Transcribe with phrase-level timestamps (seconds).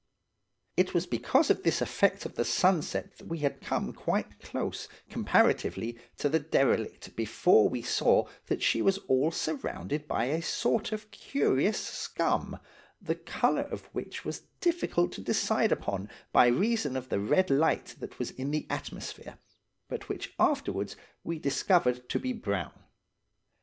[0.75, 4.87] "It was because of this effect of the sunset that we had come quite close,
[5.11, 10.91] comparatively, to the derelict before we saw that she was all surrounded by a sort
[10.91, 12.59] of curious scum,
[12.99, 17.95] the colour of which was difficult to decide upon by reason of the red light
[17.99, 19.37] that was in the atmosphere,
[19.87, 22.73] but which afterwards we discovered to be brown.